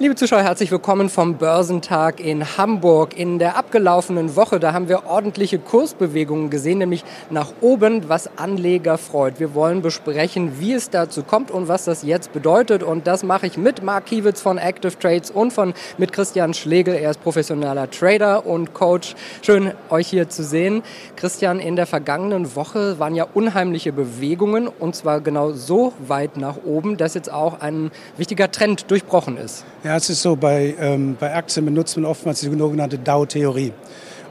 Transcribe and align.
Liebe 0.00 0.16
Zuschauer, 0.16 0.42
herzlich 0.42 0.72
willkommen 0.72 1.08
vom 1.08 1.36
Börsentag 1.36 2.18
in 2.18 2.58
Hamburg. 2.58 3.16
In 3.16 3.38
der 3.38 3.56
abgelaufenen 3.56 4.34
Woche, 4.34 4.58
da 4.58 4.72
haben 4.72 4.88
wir 4.88 5.06
ordentliche 5.06 5.60
Kursbewegungen 5.60 6.50
gesehen, 6.50 6.78
nämlich 6.78 7.04
nach 7.30 7.52
oben, 7.60 8.08
was 8.08 8.28
Anleger 8.36 8.98
freut. 8.98 9.38
Wir 9.38 9.54
wollen 9.54 9.82
besprechen, 9.82 10.58
wie 10.58 10.72
es 10.72 10.90
dazu 10.90 11.22
kommt 11.22 11.52
und 11.52 11.68
was 11.68 11.84
das 11.84 12.02
jetzt 12.02 12.32
bedeutet. 12.32 12.82
Und 12.82 13.06
das 13.06 13.22
mache 13.22 13.46
ich 13.46 13.56
mit 13.56 13.84
Mark 13.84 14.06
Kiewitz 14.06 14.40
von 14.40 14.58
Active 14.58 14.98
Trades 14.98 15.30
und 15.30 15.52
von, 15.52 15.74
mit 15.96 16.12
Christian 16.12 16.54
Schlegel. 16.54 16.96
Er 16.96 17.12
ist 17.12 17.22
professioneller 17.22 17.88
Trader 17.88 18.46
und 18.46 18.74
Coach. 18.74 19.14
Schön, 19.42 19.74
euch 19.90 20.08
hier 20.08 20.28
zu 20.28 20.42
sehen. 20.42 20.82
Christian, 21.14 21.60
in 21.60 21.76
der 21.76 21.86
vergangenen 21.86 22.56
Woche 22.56 22.98
waren 22.98 23.14
ja 23.14 23.28
unheimliche 23.32 23.92
Bewegungen 23.92 24.66
und 24.66 24.96
zwar 24.96 25.20
genau 25.20 25.52
so 25.52 25.92
weit 26.00 26.36
nach 26.36 26.56
oben, 26.64 26.96
dass 26.96 27.14
jetzt 27.14 27.30
auch 27.30 27.60
ein 27.60 27.92
wichtiger 28.16 28.50
Trend 28.50 28.90
durchbrochen 28.90 29.36
ist. 29.36 29.64
Ja, 29.84 29.96
es 29.96 30.08
ist 30.08 30.22
so, 30.22 30.34
bei, 30.34 30.74
ähm, 30.80 31.14
bei 31.20 31.34
Aktien 31.34 31.66
benutzt 31.66 31.94
man 31.98 32.06
oftmals 32.06 32.40
die 32.40 32.48
sogenannte 32.48 32.96
Dow-Theorie. 32.96 33.74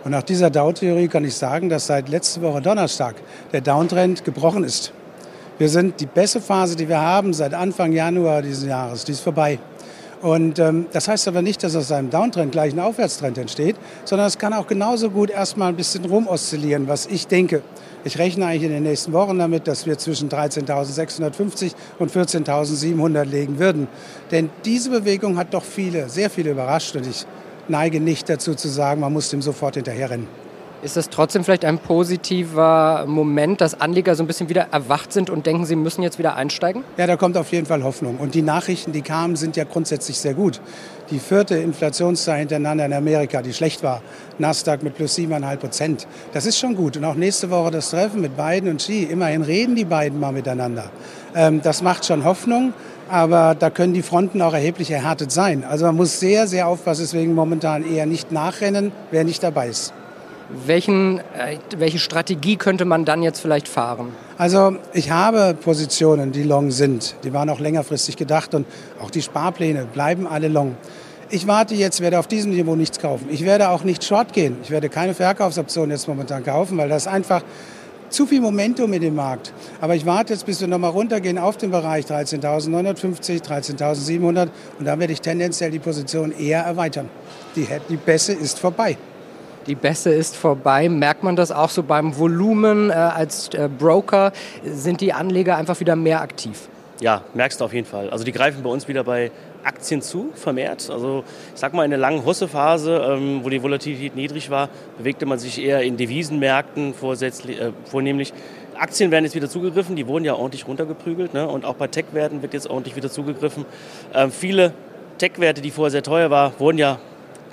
Und 0.03 0.09
nach 0.09 0.23
dieser 0.23 0.49
Dow-Theorie 0.49 1.07
kann 1.07 1.23
ich 1.25 1.35
sagen, 1.35 1.69
dass 1.69 1.85
seit 1.85 2.09
letzter 2.09 2.41
Woche 2.41 2.59
Donnerstag 2.59 3.17
der 3.51 3.61
Downtrend 3.61 4.25
gebrochen 4.25 4.63
ist. 4.63 4.91
Wir 5.59 5.69
sind 5.69 5.99
die 5.99 6.07
beste 6.07 6.41
Phase, 6.41 6.75
die 6.75 6.89
wir 6.89 6.99
haben 6.99 7.33
seit 7.33 7.53
Anfang 7.53 7.91
Januar 7.91 8.41
dieses 8.41 8.65
Jahres, 8.65 9.05
die 9.05 9.11
ist 9.11 9.19
vorbei. 9.19 9.59
Und 10.23 10.57
ähm, 10.57 10.87
das 10.91 11.07
heißt 11.07 11.27
aber 11.27 11.43
nicht, 11.43 11.61
dass 11.61 11.75
aus 11.75 11.91
einem 11.91 12.09
Downtrend 12.09 12.51
gleich 12.51 12.73
ein 12.73 12.79
Aufwärtstrend 12.79 13.37
entsteht, 13.37 13.75
sondern 14.05 14.25
es 14.25 14.39
kann 14.39 14.53
auch 14.53 14.65
genauso 14.65 15.11
gut 15.11 15.29
erstmal 15.29 15.69
ein 15.69 15.75
bisschen 15.75 16.03
rumoszillieren, 16.05 16.87
was 16.87 17.05
ich 17.05 17.27
denke. 17.27 17.61
Ich 18.05 18.17
rechne 18.19 18.45
eigentlich 18.45 18.63
in 18.63 18.71
den 18.71 18.83
nächsten 18.83 19.13
Wochen 19.13 19.39
damit, 19.39 19.67
dass 19.67 19.85
wir 19.85 19.97
zwischen 19.97 20.29
13.650 20.29 21.73
und 21.99 22.11
14.700 22.11 23.23
legen 23.23 23.59
würden. 23.59 23.87
Denn 24.31 24.49
diese 24.65 24.89
Bewegung 24.89 25.37
hat 25.37 25.53
doch 25.53 25.63
viele, 25.63 26.09
sehr 26.09 26.29
viele 26.29 26.51
überrascht 26.51 26.95
und 26.97 27.07
ich 27.07 27.25
neige 27.69 28.01
nicht 28.01 28.27
dazu 28.27 28.55
zu 28.55 28.67
sagen, 28.67 28.99
man 28.99 29.13
muss 29.13 29.29
dem 29.29 29.41
sofort 29.41 29.75
hinterherrennen. 29.75 30.27
Ist 30.83 30.97
das 30.97 31.09
trotzdem 31.09 31.45
vielleicht 31.45 31.63
ein 31.63 31.77
positiver 31.77 33.05
Moment, 33.07 33.61
dass 33.61 33.79
Anleger 33.79 34.15
so 34.15 34.23
ein 34.23 34.27
bisschen 34.27 34.49
wieder 34.49 34.67
erwacht 34.71 35.13
sind 35.13 35.29
und 35.29 35.45
denken, 35.45 35.65
sie 35.65 35.77
müssen 35.77 36.03
jetzt 36.03 36.19
wieder 36.19 36.35
einsteigen? 36.35 36.83
Ja, 36.97 37.07
da 37.07 37.15
kommt 37.15 37.37
auf 37.37 37.53
jeden 37.53 37.65
Fall 37.65 37.85
Hoffnung. 37.85 38.17
Und 38.17 38.35
die 38.35 38.41
Nachrichten, 38.41 38.91
die 38.91 39.01
kamen, 39.01 39.37
sind 39.37 39.55
ja 39.55 39.63
grundsätzlich 39.63 40.19
sehr 40.19 40.33
gut. 40.33 40.59
Die 41.13 41.19
vierte 41.19 41.55
Inflationszahl 41.57 42.39
hintereinander 42.39 42.87
in 42.87 42.93
Amerika, 42.93 43.43
die 43.43 43.53
schlecht 43.53 43.83
war, 43.83 44.01
Nasdaq 44.39 44.81
mit 44.81 44.95
plus 44.95 45.15
7,5 45.15 45.57
Prozent, 45.57 46.07
das 46.33 46.47
ist 46.47 46.57
schon 46.57 46.75
gut. 46.75 46.97
Und 46.97 47.05
auch 47.05 47.13
nächste 47.13 47.51
Woche 47.51 47.69
das 47.69 47.91
Treffen 47.91 48.19
mit 48.19 48.35
Biden 48.35 48.67
und 48.67 48.77
Xi, 48.77 49.03
immerhin 49.03 49.43
reden 49.43 49.75
die 49.75 49.85
beiden 49.85 50.19
mal 50.19 50.31
miteinander. 50.31 50.89
Ähm, 51.35 51.61
das 51.61 51.83
macht 51.83 52.05
schon 52.05 52.23
Hoffnung 52.23 52.73
aber 53.09 53.53
da 53.53 53.69
können 53.69 53.93
die 53.93 54.01
Fronten 54.01 54.41
auch 54.41 54.53
erheblich 54.53 54.89
erhärtet 54.89 55.31
sein. 55.31 55.63
Also 55.63 55.85
man 55.85 55.95
muss 55.95 56.19
sehr, 56.19 56.47
sehr 56.47 56.67
aufpassen, 56.67 57.01
deswegen 57.01 57.35
momentan 57.35 57.85
eher 57.87 58.07
nicht 58.07 58.31
nachrennen, 58.31 58.91
wer 59.11 59.23
nicht 59.23 59.43
dabei 59.43 59.67
ist. 59.67 59.93
Welchen, 60.49 61.19
äh, 61.19 61.57
welche 61.77 61.99
Strategie 61.99 62.57
könnte 62.57 62.85
man 62.85 63.05
dann 63.05 63.23
jetzt 63.23 63.39
vielleicht 63.39 63.67
fahren? 63.67 64.09
Also 64.37 64.77
ich 64.93 65.11
habe 65.11 65.55
Positionen, 65.59 66.31
die 66.31 66.43
long 66.43 66.71
sind. 66.71 67.15
Die 67.23 67.33
waren 67.33 67.49
auch 67.49 67.59
längerfristig 67.59 68.17
gedacht 68.17 68.53
und 68.53 68.65
auch 69.01 69.09
die 69.09 69.21
Sparpläne 69.21 69.85
bleiben 69.85 70.27
alle 70.27 70.47
long. 70.47 70.75
Ich 71.29 71.47
warte 71.47 71.73
jetzt, 71.73 72.01
werde 72.01 72.19
auf 72.19 72.27
diesem 72.27 72.51
Niveau 72.51 72.75
nichts 72.75 72.99
kaufen. 72.99 73.27
Ich 73.31 73.43
werde 73.43 73.69
auch 73.69 73.83
nicht 73.83 74.03
short 74.03 74.33
gehen. 74.33 74.57
Ich 74.63 74.69
werde 74.69 74.89
keine 74.89 75.13
Verkaufsoptionen 75.13 75.91
jetzt 75.91 76.07
momentan 76.07 76.43
kaufen, 76.43 76.77
weil 76.77 76.89
das 76.89 77.07
einfach 77.07 77.41
zu 78.09 78.27
viel 78.27 78.41
Momentum 78.41 78.93
in 78.93 79.01
dem 79.01 79.15
Markt. 79.15 79.51
Aber 79.81 79.95
ich 79.95 80.05
warte 80.05 80.33
jetzt, 80.33 80.45
bis 80.45 80.61
wir 80.61 80.67
nochmal 80.67 80.91
runtergehen 80.91 81.39
auf 81.39 81.57
den 81.57 81.71
Bereich 81.71 82.05
13.950, 82.05 83.43
13.700 83.43 84.49
und 84.77 84.85
dann 84.85 84.99
werde 84.99 85.13
ich 85.13 85.21
tendenziell 85.21 85.71
die 85.71 85.79
Position 85.79 86.31
eher 86.31 86.61
erweitern. 86.61 87.09
Die, 87.55 87.67
die 87.89 87.97
Bässe 87.97 88.33
ist 88.33 88.59
vorbei. 88.59 88.97
Die 89.67 89.75
Bässe 89.75 90.11
ist 90.11 90.35
vorbei. 90.35 90.89
Merkt 90.89 91.23
man 91.23 91.35
das 91.35 91.51
auch 91.51 91.69
so 91.69 91.83
beim 91.83 92.17
Volumen 92.17 92.89
äh, 92.89 92.93
als 92.93 93.49
äh, 93.53 93.69
Broker? 93.69 94.33
Sind 94.65 95.01
die 95.01 95.13
Anleger 95.13 95.55
einfach 95.55 95.79
wieder 95.79 95.95
mehr 95.95 96.21
aktiv? 96.21 96.67
Ja, 96.99 97.21
merkst 97.33 97.59
du 97.59 97.65
auf 97.65 97.73
jeden 97.73 97.87
Fall. 97.87 98.09
Also 98.09 98.23
die 98.23 98.31
greifen 98.31 98.63
bei 98.63 98.69
uns 98.69 98.87
wieder 98.87 99.03
bei 99.03 99.31
Aktien 99.63 100.01
zu, 100.01 100.29
vermehrt. 100.35 100.89
Also 100.89 101.23
ich 101.53 101.59
sag 101.59 101.73
mal, 101.73 101.85
in 101.85 101.91
der 101.91 101.99
langen 101.99 102.25
Hossephase, 102.25 102.95
ähm, 103.09 103.39
wo 103.43 103.49
die 103.49 103.63
Volatilität 103.63 104.15
niedrig 104.15 104.49
war, 104.49 104.69
bewegte 104.97 105.25
man 105.25 105.39
sich 105.39 105.63
eher 105.63 105.81
in 105.81 105.97
Devisenmärkten 105.97 106.93
äh, 106.93 107.71
vornehmlich. 107.85 108.33
Aktien 108.77 109.11
werden 109.11 109.25
jetzt 109.25 109.35
wieder 109.35 109.49
zugegriffen, 109.49 109.95
die 109.95 110.07
wurden 110.07 110.25
ja 110.25 110.33
ordentlich 110.35 110.67
runtergeprügelt. 110.67 111.33
Ne? 111.33 111.47
Und 111.47 111.65
auch 111.65 111.75
bei 111.75 111.87
Tech-Werten 111.87 112.41
wird 112.41 112.53
jetzt 112.53 112.69
ordentlich 112.69 112.95
wieder 112.95 113.09
zugegriffen. 113.09 113.65
Ähm, 114.13 114.31
viele 114.31 114.73
Tech-Werte, 115.17 115.61
die 115.61 115.71
vorher 115.71 115.91
sehr 115.91 116.03
teuer 116.03 116.29
waren, 116.29 116.53
wurden 116.57 116.77
ja 116.77 116.99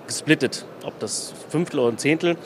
gesplittet, 0.06 0.64
ob 0.84 0.98
das 0.98 1.32
Fünftel 1.48 1.80
oder 1.80 1.92
ein 1.92 1.98
Zehntel. 1.98 2.36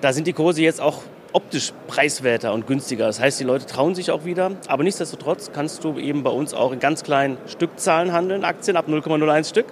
Da 0.00 0.12
sind 0.12 0.26
die 0.26 0.32
Kurse 0.32 0.62
jetzt 0.62 0.80
auch 0.80 1.02
optisch 1.32 1.72
preiswerter 1.86 2.52
und 2.52 2.66
günstiger. 2.66 3.06
Das 3.06 3.20
heißt, 3.20 3.38
die 3.40 3.44
Leute 3.44 3.66
trauen 3.66 3.94
sich 3.94 4.10
auch 4.10 4.24
wieder. 4.24 4.52
Aber 4.66 4.82
nichtsdestotrotz 4.82 5.50
kannst 5.52 5.84
du 5.84 5.98
eben 5.98 6.22
bei 6.22 6.30
uns 6.30 6.54
auch 6.54 6.72
in 6.72 6.78
ganz 6.78 7.02
kleinen 7.02 7.36
Stückzahlen 7.46 8.12
handeln, 8.12 8.44
Aktien 8.44 8.76
ab 8.76 8.86
0,01 8.88 9.48
Stück. 9.48 9.66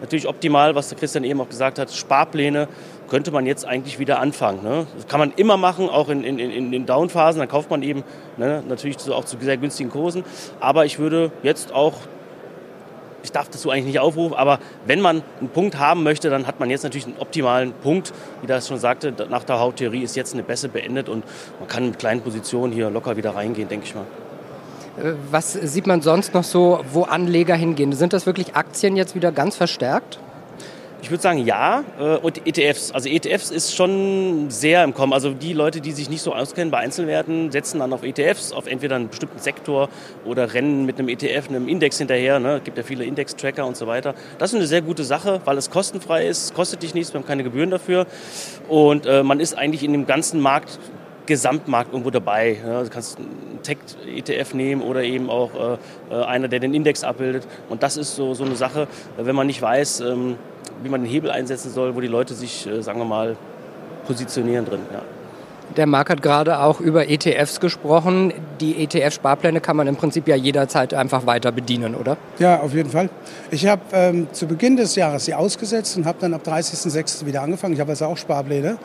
Natürlich 0.00 0.28
optimal, 0.28 0.74
was 0.74 0.88
der 0.88 0.98
Christian 0.98 1.24
eben 1.24 1.40
auch 1.40 1.48
gesagt 1.48 1.78
hat, 1.78 1.90
Sparpläne 1.90 2.68
könnte 3.08 3.30
man 3.30 3.46
jetzt 3.46 3.64
eigentlich 3.64 3.98
wieder 3.98 4.18
anfangen. 4.18 4.62
Ne? 4.62 4.86
Das 4.94 5.06
kann 5.06 5.20
man 5.20 5.32
immer 5.36 5.56
machen, 5.56 5.88
auch 5.88 6.08
in, 6.08 6.22
in, 6.22 6.38
in 6.38 6.70
den 6.70 6.86
Downphasen. 6.86 7.38
Dann 7.38 7.48
kauft 7.48 7.70
man 7.70 7.82
eben 7.82 8.02
ne, 8.36 8.62
natürlich 8.68 8.98
auch 9.10 9.24
zu 9.24 9.38
sehr 9.40 9.56
günstigen 9.56 9.90
Kursen. 9.90 10.24
Aber 10.60 10.84
ich 10.84 10.98
würde 10.98 11.30
jetzt 11.42 11.72
auch 11.72 11.94
ich 13.26 13.32
darf 13.32 13.48
das 13.48 13.62
so 13.62 13.70
eigentlich 13.70 13.86
nicht 13.86 13.98
aufrufen, 13.98 14.34
aber 14.34 14.58
wenn 14.86 15.00
man 15.00 15.22
einen 15.40 15.50
Punkt 15.50 15.78
haben 15.78 16.02
möchte, 16.02 16.30
dann 16.30 16.46
hat 16.46 16.60
man 16.60 16.70
jetzt 16.70 16.84
natürlich 16.84 17.06
einen 17.06 17.18
optimalen 17.18 17.72
Punkt. 17.72 18.12
Wie 18.40 18.46
das 18.46 18.68
schon 18.68 18.78
sagte, 18.78 19.12
nach 19.28 19.44
der 19.44 19.58
Hauttheorie 19.58 20.02
ist 20.02 20.16
jetzt 20.16 20.32
eine 20.32 20.42
Bässe 20.42 20.68
beendet 20.68 21.08
und 21.08 21.24
man 21.58 21.68
kann 21.68 21.86
mit 21.86 21.98
kleinen 21.98 22.20
Positionen 22.20 22.72
hier 22.72 22.88
locker 22.88 23.16
wieder 23.16 23.34
reingehen, 23.34 23.68
denke 23.68 23.86
ich 23.86 23.94
mal. 23.94 24.04
Äh, 25.02 25.14
was 25.30 25.52
sieht 25.52 25.86
man 25.86 26.02
sonst 26.02 26.34
noch 26.34 26.44
so, 26.44 26.80
wo 26.92 27.02
Anleger 27.02 27.54
hingehen? 27.54 27.92
Sind 27.92 28.12
das 28.12 28.26
wirklich 28.26 28.54
Aktien 28.54 28.96
jetzt 28.96 29.14
wieder 29.14 29.32
ganz 29.32 29.56
verstärkt? 29.56 30.18
Ich 31.02 31.10
würde 31.10 31.22
sagen 31.22 31.44
ja. 31.44 31.84
Äh, 31.98 32.16
und 32.16 32.46
ETFs. 32.46 32.90
Also 32.92 33.08
ETFs 33.08 33.50
ist 33.50 33.74
schon 33.74 34.46
sehr 34.48 34.82
im 34.82 34.94
Kommen. 34.94 35.12
Also 35.12 35.32
die 35.34 35.52
Leute, 35.52 35.80
die 35.80 35.92
sich 35.92 36.08
nicht 36.08 36.22
so 36.22 36.34
auskennen 36.34 36.70
bei 36.70 36.78
Einzelwerten, 36.78 37.52
setzen 37.52 37.80
dann 37.80 37.92
auf 37.92 38.02
ETFs, 38.02 38.52
auf 38.52 38.66
entweder 38.66 38.96
einen 38.96 39.08
bestimmten 39.08 39.38
Sektor 39.38 39.88
oder 40.24 40.54
rennen 40.54 40.86
mit 40.86 40.98
einem 40.98 41.08
ETF, 41.08 41.48
einem 41.48 41.68
Index 41.68 41.98
hinterher. 41.98 42.38
Ne? 42.38 42.56
Es 42.56 42.64
gibt 42.64 42.78
ja 42.78 42.82
viele 42.82 43.04
Index-Tracker 43.04 43.66
und 43.66 43.76
so 43.76 43.86
weiter. 43.86 44.14
Das 44.38 44.50
ist 44.52 44.56
eine 44.56 44.66
sehr 44.66 44.82
gute 44.82 45.04
Sache, 45.04 45.40
weil 45.44 45.58
es 45.58 45.70
kostenfrei 45.70 46.26
ist. 46.26 46.44
Es 46.44 46.54
kostet 46.54 46.82
dich 46.82 46.94
nichts, 46.94 47.12
wir 47.12 47.20
haben 47.20 47.26
keine 47.26 47.44
Gebühren 47.44 47.70
dafür. 47.70 48.06
Und 48.68 49.06
äh, 49.06 49.22
man 49.22 49.38
ist 49.38 49.56
eigentlich 49.56 49.84
in 49.84 49.92
dem 49.92 50.06
ganzen 50.06 50.40
Markt 50.40 50.78
Gesamtmarkt 51.26 51.92
irgendwo 51.92 52.10
dabei. 52.10 52.56
Ja, 52.64 52.82
du 52.82 52.88
kannst 52.88 53.18
einen 53.18 53.58
Tech-ETF 53.62 54.54
nehmen 54.54 54.82
oder 54.82 55.02
eben 55.02 55.28
auch 55.28 55.50
äh, 55.54 56.14
äh, 56.14 56.24
einer, 56.24 56.48
der 56.48 56.60
den 56.60 56.74
Index 56.74 57.04
abbildet. 57.04 57.46
Und 57.68 57.82
das 57.82 57.96
ist 57.96 58.16
so, 58.16 58.34
so 58.34 58.44
eine 58.44 58.56
Sache, 58.56 58.88
wenn 59.16 59.34
man 59.34 59.46
nicht 59.46 59.60
weiß, 59.60 60.00
ähm, 60.00 60.36
wie 60.82 60.88
man 60.88 61.02
den 61.02 61.10
Hebel 61.10 61.30
einsetzen 61.30 61.70
soll, 61.70 61.94
wo 61.94 62.00
die 62.00 62.06
Leute 62.06 62.34
sich, 62.34 62.66
äh, 62.66 62.82
sagen 62.82 62.98
wir 62.98 63.04
mal, 63.04 63.36
positionieren 64.06 64.64
drin. 64.64 64.80
Ja. 64.92 65.02
Der 65.76 65.86
Marc 65.86 66.10
hat 66.10 66.22
gerade 66.22 66.60
auch 66.60 66.80
über 66.80 67.08
ETFs 67.08 67.60
gesprochen. 67.60 68.32
Die 68.60 68.84
ETF-Sparpläne 68.84 69.60
kann 69.60 69.76
man 69.76 69.88
im 69.88 69.96
Prinzip 69.96 70.28
ja 70.28 70.36
jederzeit 70.36 70.94
einfach 70.94 71.26
weiter 71.26 71.50
bedienen, 71.50 71.94
oder? 71.94 72.16
Ja, 72.38 72.60
auf 72.60 72.72
jeden 72.72 72.88
Fall. 72.88 73.10
Ich 73.50 73.66
habe 73.66 73.82
ähm, 73.92 74.28
zu 74.32 74.46
Beginn 74.46 74.76
des 74.76 74.94
Jahres 74.94 75.24
sie 75.24 75.34
ausgesetzt 75.34 75.96
und 75.96 76.06
habe 76.06 76.18
dann 76.20 76.34
ab 76.34 76.42
30.06. 76.46 77.26
wieder 77.26 77.42
angefangen. 77.42 77.74
Ich 77.74 77.80
habe 77.80 77.90
also 77.90 78.06
auch 78.06 78.16
Sparpläne. 78.16 78.78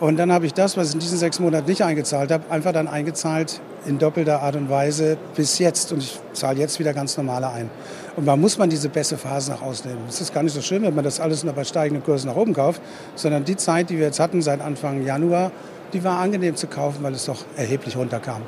Und 0.00 0.16
dann 0.16 0.30
habe 0.30 0.46
ich 0.46 0.54
das, 0.54 0.76
was 0.76 0.88
ich 0.88 0.94
in 0.94 1.00
diesen 1.00 1.18
sechs 1.18 1.40
Monaten 1.40 1.68
nicht 1.68 1.82
eingezahlt 1.82 2.30
habe, 2.30 2.44
einfach 2.50 2.72
dann 2.72 2.86
eingezahlt 2.86 3.60
in 3.84 3.98
doppelter 3.98 4.42
Art 4.42 4.54
und 4.54 4.70
Weise 4.70 5.16
bis 5.34 5.58
jetzt. 5.58 5.92
Und 5.92 5.98
ich 5.98 6.20
zahle 6.34 6.60
jetzt 6.60 6.78
wieder 6.78 6.94
ganz 6.94 7.16
normale 7.16 7.50
ein. 7.50 7.68
Und 8.14 8.24
man 8.24 8.40
muss 8.40 8.58
man 8.58 8.70
diese 8.70 8.88
beste 8.88 9.16
Phase 9.16 9.50
nach 9.50 9.62
ausnehmen. 9.62 9.98
Es 10.08 10.20
ist 10.20 10.32
gar 10.32 10.44
nicht 10.44 10.54
so 10.54 10.60
schön, 10.60 10.82
wenn 10.82 10.94
man 10.94 11.04
das 11.04 11.18
alles 11.18 11.42
nur 11.42 11.52
bei 11.52 11.64
steigenden 11.64 12.04
Kursen 12.04 12.28
nach 12.28 12.36
oben 12.36 12.54
kauft, 12.54 12.80
sondern 13.16 13.44
die 13.44 13.56
Zeit, 13.56 13.90
die 13.90 13.98
wir 13.98 14.06
jetzt 14.06 14.20
hatten 14.20 14.40
seit 14.40 14.60
Anfang 14.60 15.04
Januar, 15.04 15.50
die 15.92 16.04
war 16.04 16.20
angenehm 16.20 16.54
zu 16.54 16.68
kaufen, 16.68 17.02
weil 17.02 17.14
es 17.14 17.24
doch 17.24 17.44
erheblich 17.56 17.96
runterkam. 17.96 18.42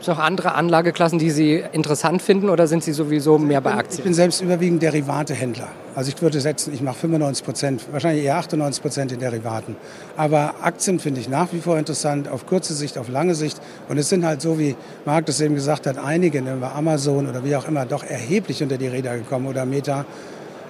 Gibt 0.00 0.08
es 0.08 0.16
noch 0.16 0.24
andere 0.24 0.54
Anlageklassen, 0.54 1.18
die 1.18 1.30
Sie 1.30 1.62
interessant 1.72 2.22
finden 2.22 2.48
oder 2.48 2.66
sind 2.66 2.82
Sie 2.82 2.94
sowieso 2.94 3.36
mehr 3.36 3.60
bei 3.60 3.74
Aktien? 3.74 3.98
Ich 3.98 4.04
bin 4.04 4.14
selbst 4.14 4.40
überwiegend 4.40 4.82
Derivatehändler. 4.82 5.68
Also 5.94 6.10
ich 6.10 6.22
würde 6.22 6.40
setzen, 6.40 6.72
ich 6.72 6.80
mache 6.80 7.00
95 7.00 7.44
Prozent, 7.44 7.82
wahrscheinlich 7.92 8.24
eher 8.24 8.38
98 8.38 8.80
Prozent 8.80 9.12
in 9.12 9.18
Derivaten. 9.18 9.76
Aber 10.16 10.54
Aktien 10.62 11.00
finde 11.00 11.20
ich 11.20 11.28
nach 11.28 11.52
wie 11.52 11.58
vor 11.58 11.76
interessant, 11.76 12.30
auf 12.30 12.46
kurze 12.46 12.72
Sicht, 12.72 12.96
auf 12.96 13.10
lange 13.10 13.34
Sicht. 13.34 13.60
Und 13.90 13.98
es 13.98 14.08
sind 14.08 14.24
halt 14.24 14.40
so, 14.40 14.58
wie 14.58 14.74
Marc 15.04 15.26
das 15.26 15.38
eben 15.42 15.54
gesagt 15.54 15.86
hat, 15.86 15.98
einige, 15.98 16.38
über 16.38 16.74
Amazon 16.74 17.28
oder 17.28 17.44
wie 17.44 17.54
auch 17.54 17.68
immer, 17.68 17.84
doch 17.84 18.02
erheblich 18.02 18.62
unter 18.62 18.78
die 18.78 18.88
Räder 18.88 19.18
gekommen 19.18 19.48
oder 19.48 19.66
Meta. 19.66 20.06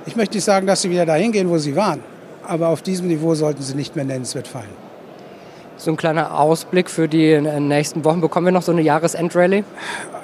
Ich 0.06 0.16
möchte 0.16 0.38
nicht 0.38 0.44
sagen, 0.44 0.66
dass 0.66 0.82
sie 0.82 0.90
wieder 0.90 1.06
dahin 1.06 1.30
gehen, 1.30 1.48
wo 1.48 1.58
sie 1.58 1.76
waren. 1.76 2.00
Aber 2.48 2.66
auf 2.66 2.82
diesem 2.82 3.06
Niveau 3.06 3.36
sollten 3.36 3.62
sie 3.62 3.76
nicht 3.76 3.94
mehr 3.94 4.04
nennenswert 4.04 4.48
fallen. 4.48 4.89
So 5.82 5.90
ein 5.90 5.96
kleiner 5.96 6.38
Ausblick 6.38 6.90
für 6.90 7.08
die 7.08 7.40
nächsten 7.40 8.04
Wochen. 8.04 8.20
Bekommen 8.20 8.48
wir 8.48 8.52
noch 8.52 8.60
so 8.60 8.70
eine 8.70 8.82
Jahresendrallye? 8.82 9.64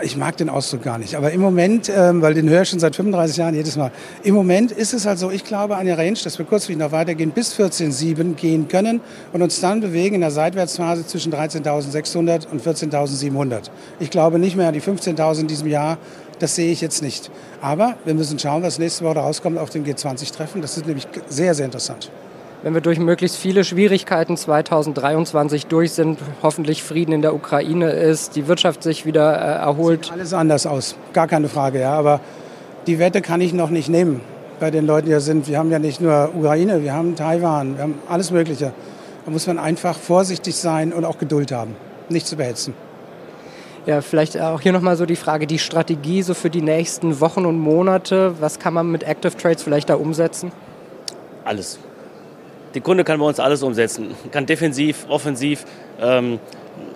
Ich 0.03 0.15
mag 0.19 0.37
den 0.37 0.51
Ausdruck 0.51 0.83
gar 0.83 0.99
nicht. 0.99 1.15
Aber 1.15 1.31
im 1.31 1.41
Moment, 1.41 1.89
ähm, 1.89 2.21
weil 2.21 2.35
den 2.35 2.47
höre 2.51 2.61
ich 2.61 2.69
schon 2.69 2.79
seit 2.79 2.95
35 2.95 3.39
Jahren 3.39 3.55
jedes 3.55 3.75
Mal, 3.75 3.91
im 4.23 4.35
Moment 4.35 4.71
ist 4.71 4.93
es 4.93 5.07
halt 5.07 5.19
so, 5.19 5.31
ich 5.31 5.45
glaube 5.45 5.77
an 5.77 5.87
der 5.87 5.97
Range, 5.97 6.19
dass 6.23 6.39
wir 6.39 6.45
kurzfristig 6.45 6.77
noch 6.77 6.93
weitergehen, 6.93 7.31
bis 7.31 7.59
14.7 7.59 8.35
gehen 8.35 8.69
können 8.69 9.01
und 9.33 9.41
uns 9.41 9.59
dann 9.59 9.81
bewegen 9.81 10.17
in 10.17 10.21
der 10.21 10.31
Seitwärtsphase 10.31 11.07
zwischen 11.07 11.33
13.600 11.33 12.49
und 12.49 12.63
14.700. 12.63 13.71
Ich 13.99 14.11
glaube 14.11 14.39
nicht 14.39 14.57
mehr 14.57 14.69
an 14.69 14.75
die 14.75 14.83
15.000 14.83 15.41
in 15.41 15.47
diesem 15.47 15.69
Jahr. 15.69 15.97
Das 16.39 16.55
sehe 16.55 16.71
ich 16.71 16.83
jetzt 16.83 17.01
nicht. 17.01 17.31
Aber 17.63 17.95
wir 18.05 18.13
müssen 18.13 18.39
schauen, 18.39 18.63
was 18.63 18.79
nächste 18.79 19.07
Woche 19.07 19.21
rauskommt 19.21 19.57
auf 19.57 19.71
dem 19.71 19.85
G20-Treffen. 19.85 20.61
Das 20.61 20.77
ist 20.77 20.87
nämlich 20.87 21.09
sehr, 21.31 21.55
sehr 21.55 21.65
interessant 21.65 22.11
wenn 22.67 22.75
wir 22.75 22.81
durch 22.81 22.99
möglichst 22.99 23.37
viele 23.37 23.63
Schwierigkeiten 23.63 24.37
2023 24.37 25.67
durch 25.67 25.93
sind, 25.93 26.19
hoffentlich 26.43 26.83
Frieden 26.83 27.13
in 27.13 27.23
der 27.23 27.33
Ukraine 27.33 27.91
ist, 27.91 28.35
die 28.35 28.49
Wirtschaft 28.49 28.83
sich 28.83 29.07
wieder 29.07 29.37
äh, 29.37 29.63
erholt. 29.63 30.07
Sieht 30.07 30.13
alles 30.15 30.33
anders 30.33 30.67
aus, 30.67 30.97
gar 31.13 31.29
keine 31.29 31.49
Frage, 31.49 31.79
ja. 31.79 31.93
Aber 31.93 32.19
die 32.89 32.99
Wette 32.99 33.23
kann 33.23 33.41
ich 33.41 33.53
noch 33.53 33.71
nicht 33.71 33.89
nehmen 33.89 34.21
bei 34.59 34.73
den 34.73 34.85
Leuten, 34.85 35.07
die 35.07 35.13
hier 35.13 35.21
sind. 35.21 35.47
Wir 35.47 35.59
haben 35.61 35.71
ja 35.71 35.79
nicht 35.79 36.01
nur 36.01 36.33
Ukraine, 36.35 36.83
wir 36.83 36.93
haben 36.93 37.15
Taiwan, 37.15 37.77
wir 37.77 37.85
haben 37.85 38.01
alles 38.09 38.33
Mögliche. 38.33 38.73
Da 39.25 39.31
muss 39.31 39.47
man 39.47 39.61
einfach 39.61 39.97
vorsichtig 39.97 40.57
sein 40.57 40.93
und 40.93 41.05
auch 41.05 41.19
Geduld 41.19 41.53
haben, 41.53 41.77
nicht 42.09 42.27
zu 42.27 42.35
behetzen. 42.35 42.75
Ja, 43.87 44.01
vielleicht 44.01 44.41
auch 44.41 44.61
hier 44.61 44.73
nochmal 44.73 44.97
so 44.97 45.07
die 45.07 45.15
Frage, 45.15 45.47
die 45.47 45.61
Strategie 45.61 46.23
so 46.23 46.35
für 46.35 46.51
die 46.51 46.63
nächsten 46.63 47.21
Wochen 47.21 47.47
und 47.47 47.61
Monate. 47.61 48.35
Was 48.41 48.59
kann 48.59 48.75
man 48.75 48.91
mit 48.91 49.05
Active 49.05 49.37
Trades 49.37 49.63
vielleicht 49.63 49.89
da 49.89 49.95
umsetzen? 49.95 50.51
Alles. 51.45 51.79
Der 52.77 52.83
Kunde 52.83 53.05
kann 53.05 53.19
bei 53.19 53.25
uns 53.25 53.41
alles 53.41 53.63
umsetzen. 53.63 54.15
Kann 54.33 54.45
defensiv, 54.45 55.07
offensiv, 55.09 55.65
ähm, 55.99 56.39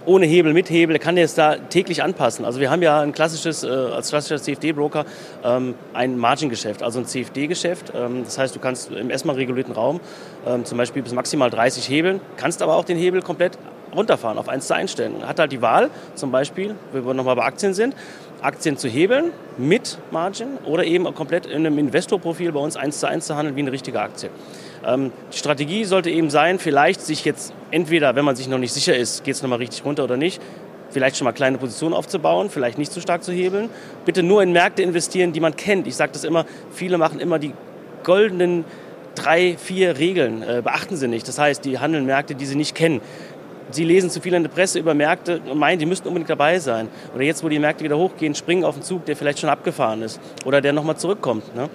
ohne 0.04 0.26
Hebel, 0.26 0.52
mit 0.52 0.68
Hebel, 0.68 0.98
kann 0.98 1.16
er 1.16 1.24
es 1.24 1.34
da 1.34 1.56
täglich 1.56 2.02
anpassen. 2.02 2.44
Also 2.44 2.60
wir 2.60 2.70
haben 2.70 2.82
ja 2.82 3.00
ein 3.00 3.12
klassisches, 3.12 3.64
äh, 3.64 3.68
als 3.68 4.10
klassischer 4.10 4.36
CFD-Broker 4.42 5.06
ähm, 5.42 5.74
ein 5.94 6.18
Margin-Geschäft, 6.18 6.82
also 6.82 6.98
ein 6.98 7.06
CFD-Geschäft. 7.06 7.94
Ähm, 7.96 8.24
das 8.24 8.36
heißt, 8.36 8.54
du 8.54 8.60
kannst 8.60 8.90
im 8.90 9.08
erstmal 9.08 9.36
regulierten 9.36 9.72
Raum 9.72 10.00
ähm, 10.46 10.66
zum 10.66 10.76
Beispiel 10.76 11.00
bis 11.02 11.14
maximal 11.14 11.48
30 11.48 11.88
hebeln, 11.88 12.20
kannst 12.36 12.60
aber 12.60 12.76
auch 12.76 12.84
den 12.84 12.98
Hebel 12.98 13.22
komplett 13.22 13.56
runterfahren, 13.96 14.36
auf 14.36 14.50
1 14.50 14.66
zu 14.66 14.74
einstellen. 14.74 15.26
Hat 15.26 15.38
halt 15.38 15.50
die 15.50 15.62
Wahl, 15.62 15.88
zum 16.14 16.30
Beispiel, 16.30 16.74
wenn 16.92 17.06
wir 17.06 17.14
nochmal 17.14 17.36
bei 17.36 17.44
Aktien 17.44 17.72
sind, 17.72 17.96
Aktien 18.42 18.76
zu 18.76 18.86
hebeln 18.86 19.32
mit 19.56 19.96
Margin 20.10 20.58
oder 20.66 20.84
eben 20.84 21.04
komplett 21.14 21.46
in 21.46 21.64
einem 21.66 21.78
Investorprofil 21.78 22.52
bei 22.52 22.60
uns 22.60 22.76
1 22.76 23.00
zu 23.00 23.08
1 23.08 23.26
zu 23.26 23.36
handeln 23.36 23.56
wie 23.56 23.60
eine 23.60 23.72
richtige 23.72 23.98
Aktie. 23.98 24.28
Ähm, 24.84 25.12
die 25.32 25.38
Strategie 25.38 25.84
sollte 25.84 26.10
eben 26.10 26.30
sein, 26.30 26.58
vielleicht 26.58 27.00
sich 27.00 27.24
jetzt 27.24 27.52
entweder, 27.70 28.14
wenn 28.16 28.24
man 28.24 28.36
sich 28.36 28.48
noch 28.48 28.58
nicht 28.58 28.72
sicher 28.72 28.96
ist, 28.96 29.24
geht 29.24 29.34
es 29.34 29.42
nochmal 29.42 29.58
richtig 29.58 29.84
runter 29.84 30.04
oder 30.04 30.16
nicht, 30.16 30.40
vielleicht 30.90 31.16
schon 31.16 31.24
mal 31.24 31.32
kleine 31.32 31.58
Positionen 31.58 31.94
aufzubauen, 31.94 32.50
vielleicht 32.50 32.78
nicht 32.78 32.92
zu 32.92 33.00
stark 33.00 33.22
zu 33.22 33.32
hebeln. 33.32 33.68
Bitte 34.04 34.22
nur 34.22 34.42
in 34.42 34.52
Märkte 34.52 34.82
investieren, 34.82 35.32
die 35.32 35.40
man 35.40 35.56
kennt. 35.56 35.86
Ich 35.86 35.96
sage 35.96 36.12
das 36.12 36.24
immer, 36.24 36.46
viele 36.72 36.98
machen 36.98 37.20
immer 37.20 37.38
die 37.38 37.52
goldenen 38.02 38.64
drei, 39.14 39.56
vier 39.58 39.98
Regeln, 39.98 40.42
äh, 40.42 40.62
beachten 40.62 40.96
sie 40.96 41.08
nicht. 41.08 41.28
Das 41.28 41.38
heißt, 41.38 41.64
die 41.64 41.78
handeln 41.78 42.06
Märkte, 42.06 42.34
die 42.34 42.46
sie 42.46 42.56
nicht 42.56 42.74
kennen. 42.74 43.00
Sie 43.72 43.84
lesen 43.84 44.10
zu 44.10 44.20
viel 44.20 44.34
in 44.34 44.42
der 44.42 44.50
Presse 44.50 44.80
über 44.80 44.94
Märkte 44.94 45.40
und 45.48 45.58
meinen, 45.58 45.78
die 45.78 45.86
müssten 45.86 46.08
unbedingt 46.08 46.30
dabei 46.30 46.58
sein. 46.58 46.88
Oder 47.14 47.24
jetzt, 47.24 47.44
wo 47.44 47.48
die 47.48 47.58
Märkte 47.58 47.84
wieder 47.84 47.96
hochgehen, 47.96 48.34
springen 48.34 48.64
auf 48.64 48.74
einen 48.74 48.82
Zug, 48.82 49.04
der 49.04 49.16
vielleicht 49.16 49.38
schon 49.38 49.50
abgefahren 49.50 50.02
ist 50.02 50.20
oder 50.44 50.60
der 50.60 50.72
nochmal 50.72 50.96
zurückkommt. 50.96 51.54
Ne? 51.54 51.68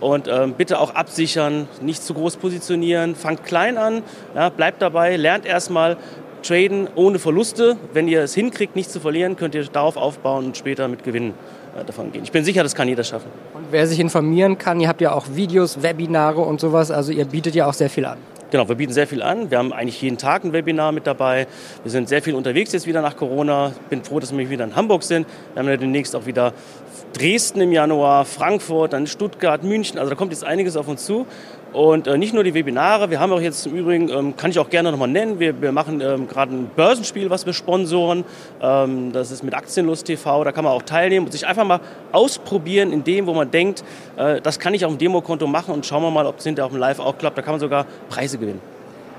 Und 0.00 0.28
ähm, 0.28 0.52
bitte 0.52 0.78
auch 0.78 0.94
absichern, 0.94 1.68
nicht 1.80 2.02
zu 2.02 2.14
groß 2.14 2.36
positionieren, 2.36 3.14
fangt 3.14 3.44
klein 3.44 3.78
an, 3.78 4.02
ja, 4.34 4.50
bleibt 4.50 4.82
dabei, 4.82 5.16
lernt 5.16 5.46
erstmal 5.46 5.96
traden 6.42 6.88
ohne 6.94 7.18
Verluste. 7.18 7.76
Wenn 7.92 8.08
ihr 8.08 8.22
es 8.22 8.34
hinkriegt, 8.34 8.76
nicht 8.76 8.90
zu 8.90 9.00
verlieren, 9.00 9.36
könnt 9.36 9.54
ihr 9.54 9.64
darauf 9.64 9.96
aufbauen 9.96 10.46
und 10.46 10.56
später 10.56 10.88
mit 10.88 11.02
Gewinnen 11.02 11.34
äh, 11.78 11.84
davon 11.84 12.12
gehen. 12.12 12.22
Ich 12.24 12.32
bin 12.32 12.44
sicher, 12.44 12.62
das 12.62 12.74
kann 12.74 12.88
jeder 12.88 13.04
schaffen. 13.04 13.30
Und 13.54 13.66
wer 13.70 13.86
sich 13.86 14.00
informieren 14.00 14.58
kann, 14.58 14.80
ihr 14.80 14.88
habt 14.88 15.00
ja 15.00 15.12
auch 15.12 15.26
Videos, 15.34 15.82
Webinare 15.82 16.40
und 16.40 16.60
sowas, 16.60 16.90
also 16.90 17.12
ihr 17.12 17.24
bietet 17.24 17.54
ja 17.54 17.66
auch 17.66 17.74
sehr 17.74 17.90
viel 17.90 18.04
an. 18.04 18.18
Genau, 18.52 18.68
wir 18.68 18.76
bieten 18.76 18.92
sehr 18.92 19.08
viel 19.08 19.22
an. 19.22 19.50
Wir 19.50 19.58
haben 19.58 19.72
eigentlich 19.72 20.00
jeden 20.00 20.18
Tag 20.18 20.44
ein 20.44 20.52
Webinar 20.52 20.92
mit 20.92 21.04
dabei. 21.04 21.48
Wir 21.82 21.90
sind 21.90 22.08
sehr 22.08 22.22
viel 22.22 22.36
unterwegs 22.36 22.72
jetzt 22.72 22.86
wieder 22.86 23.02
nach 23.02 23.16
Corona. 23.16 23.72
Bin 23.90 24.04
froh, 24.04 24.20
dass 24.20 24.36
wir 24.36 24.48
wieder 24.48 24.64
in 24.64 24.76
Hamburg 24.76 25.02
sind. 25.02 25.26
Wir 25.52 25.60
haben 25.60 25.68
ja 25.68 25.76
demnächst 25.76 26.14
auch 26.14 26.26
wieder 26.26 26.52
Dresden 27.12 27.60
im 27.60 27.72
Januar, 27.72 28.24
Frankfurt, 28.24 28.92
dann 28.92 29.08
Stuttgart, 29.08 29.64
München. 29.64 29.98
Also 29.98 30.10
da 30.10 30.16
kommt 30.16 30.30
jetzt 30.30 30.44
einiges 30.44 30.76
auf 30.76 30.86
uns 30.86 31.04
zu. 31.04 31.26
Und 31.76 32.06
äh, 32.06 32.16
nicht 32.16 32.32
nur 32.32 32.42
die 32.42 32.54
Webinare, 32.54 33.10
wir 33.10 33.20
haben 33.20 33.30
auch 33.32 33.40
jetzt 33.40 33.66
im 33.66 33.74
Übrigen, 33.74 34.08
ähm, 34.08 34.34
kann 34.34 34.50
ich 34.50 34.58
auch 34.58 34.70
gerne 34.70 34.90
nochmal 34.90 35.08
nennen, 35.08 35.38
wir, 35.38 35.60
wir 35.60 35.72
machen 35.72 36.00
ähm, 36.00 36.26
gerade 36.26 36.54
ein 36.54 36.70
Börsenspiel, 36.74 37.28
was 37.28 37.44
wir 37.44 37.52
sponsoren. 37.52 38.24
Ähm, 38.62 39.12
das 39.12 39.30
ist 39.30 39.42
mit 39.42 39.52
Aktienlust 39.52 40.06
TV, 40.06 40.42
da 40.42 40.52
kann 40.52 40.64
man 40.64 40.72
auch 40.72 40.80
teilnehmen 40.80 41.26
und 41.26 41.32
sich 41.32 41.46
einfach 41.46 41.66
mal 41.66 41.80
ausprobieren 42.12 42.94
in 42.94 43.04
dem, 43.04 43.26
wo 43.26 43.34
man 43.34 43.50
denkt, 43.50 43.84
äh, 44.16 44.40
das 44.40 44.58
kann 44.58 44.72
ich 44.72 44.86
auf 44.86 44.92
dem 44.92 44.96
Demokonto 44.96 45.46
machen 45.46 45.74
und 45.74 45.84
schauen 45.84 46.02
wir 46.02 46.10
mal, 46.10 46.24
ob 46.24 46.38
es 46.38 46.44
hinterher 46.44 46.64
auf 46.64 46.72
dem 46.72 46.80
Live 46.80 46.98
auch 46.98 47.18
klappt. 47.18 47.36
Da 47.36 47.42
kann 47.42 47.52
man 47.52 47.60
sogar 47.60 47.84
Preise 48.08 48.38
gewinnen. 48.38 48.62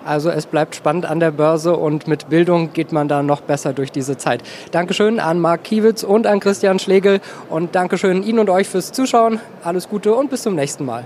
Also 0.04 0.32
es 0.32 0.48
bleibt 0.48 0.74
spannend 0.74 1.06
an 1.06 1.20
der 1.20 1.30
Börse 1.30 1.76
und 1.76 2.08
mit 2.08 2.28
Bildung 2.28 2.74
geht 2.74 2.92
man 2.92 3.08
da 3.08 3.22
noch 3.22 3.42
besser 3.42 3.74
durch 3.74 3.92
diese 3.92 4.18
Zeit. 4.18 4.42
Dankeschön 4.72 5.20
an 5.20 5.40
Marc 5.40 5.66
Kiewitz 5.66 6.02
und 6.02 6.26
an 6.26 6.40
Christian 6.40 6.80
Schlegel 6.80 7.20
und 7.52 7.76
Dankeschön 7.76 8.24
Ihnen 8.24 8.40
und 8.40 8.50
euch 8.50 8.68
fürs 8.68 8.92
Zuschauen. 8.92 9.40
Alles 9.64 9.88
Gute 9.88 10.16
und 10.16 10.32
bis 10.32 10.42
zum 10.42 10.56
nächsten 10.56 10.84
Mal. 10.84 11.06